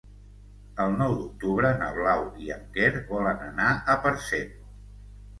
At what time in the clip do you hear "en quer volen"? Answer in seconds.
2.55-3.43